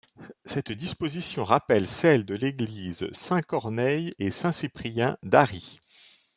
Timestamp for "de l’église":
2.25-3.07